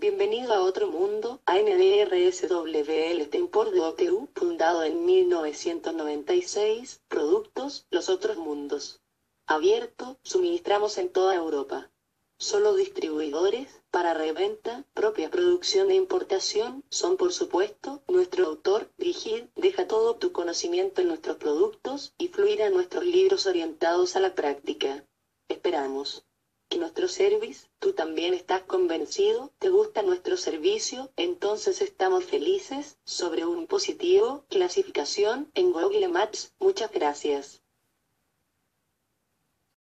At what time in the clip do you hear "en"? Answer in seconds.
4.82-5.04, 10.96-11.10, 21.02-21.08, 35.54-35.72